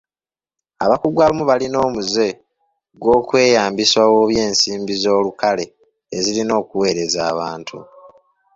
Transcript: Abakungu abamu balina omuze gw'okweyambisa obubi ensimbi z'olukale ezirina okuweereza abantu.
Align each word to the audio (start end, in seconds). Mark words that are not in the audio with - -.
Abakungu 0.83 1.19
abamu 1.21 1.43
balina 1.51 1.77
omuze 1.87 2.27
gw'okweyambisa 3.01 3.97
obubi 4.09 4.35
ensimbi 4.45 4.93
z'olukale 5.01 5.65
ezirina 6.17 6.53
okuweereza 6.61 7.19
abantu. 7.31 7.77